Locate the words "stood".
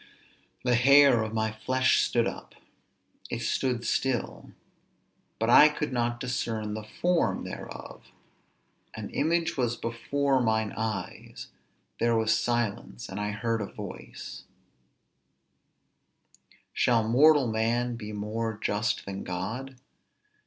2.01-2.25, 3.43-3.81